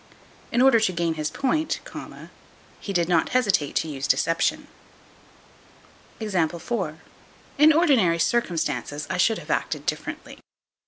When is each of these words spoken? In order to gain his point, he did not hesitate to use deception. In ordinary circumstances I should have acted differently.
In 0.51 0.63
order 0.63 0.79
to 0.79 0.91
gain 0.91 1.13
his 1.13 1.29
point, 1.29 1.79
he 2.79 2.91
did 2.91 3.07
not 3.07 3.29
hesitate 3.37 3.75
to 3.75 3.87
use 3.87 4.07
deception. 4.07 4.67
In 6.19 6.49
ordinary 7.71 8.17
circumstances 8.17 9.05
I 9.11 9.17
should 9.17 9.37
have 9.37 9.51
acted 9.51 9.85
differently. 9.85 10.39